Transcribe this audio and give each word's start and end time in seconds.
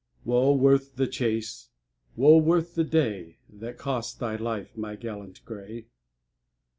"Wo 0.25 0.51
worth 0.55 0.95
the 0.95 1.05
chase. 1.05 1.69
Wo 2.15 2.37
worth 2.37 2.73
the 2.73 2.83
day, 2.83 3.37
That 3.53 3.77
cost 3.77 4.19
thy 4.19 4.35
life, 4.35 4.75
my 4.75 4.95
gallant 4.95 5.45
grey!" 5.45 5.89